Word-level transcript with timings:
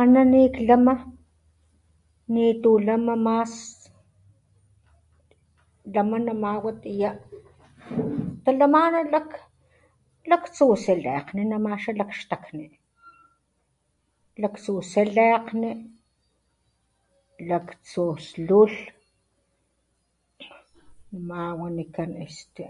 Ana 0.00 0.22
niktlama 0.32 0.94
nitu 2.34 2.70
lama 2.86 3.14
mas 3.26 3.54
lama 5.94 6.16
nama 6.26 6.50
watiya 6.64 7.10
talamana 8.44 9.00
lak 9.12 9.28
laktsu 10.30 10.66
tsilekgni 10.82 11.42
nama 11.52 11.70
xa 11.82 11.90
la 11.98 12.04
xtakni 12.18 12.66
laktsu 14.40 14.72
silekgni 14.92 15.70
laktsu 17.48 18.04
slujlh 18.28 18.76
nama 21.26 21.42
wanikan 21.60 22.10
este 22.26 22.62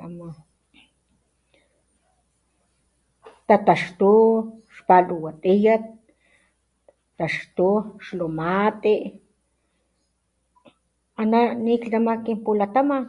tatakxtu 3.49 4.13
xpaluwa 4.75 5.31
tiyat 5.43 5.85
taxtu 7.19 7.69
xlumati 8.07 8.95
ana 11.21 11.41
niklama 11.65 12.15
kin 12.25 12.39
pulatamat 12.45 13.07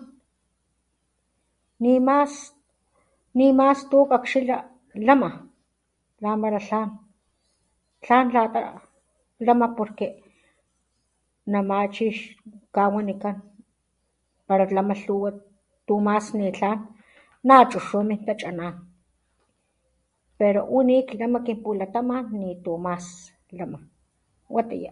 ni 3.35 3.45
mas 3.59 3.79
tu 3.89 3.97
kakxila 4.11 4.57
lama 5.07 5.29
la 6.23 6.29
malatlan 6.41 6.89
tlan 8.03 8.25
lata 8.35 8.59
lama 9.45 9.67
porque 9.77 10.07
nama 11.53 11.77
chi 11.93 12.05
xkawanikan 12.17 13.37
para 14.47 14.65
lama 14.77 14.93
lhuwa 15.05 15.29
tu 15.87 15.93
mas 16.07 16.25
nitlan 16.39 16.77
na 17.47 17.55
chuxu 17.71 17.97
min 18.07 18.19
tachanan 18.27 18.75
pero 20.39 20.61
u 20.75 20.77
nikklama 20.87 21.39
kin 21.45 21.57
pulataman 21.63 22.23
nitu 22.39 22.73
mas 22.85 23.05
lama. 23.59 23.79
Watiya. 24.55 24.91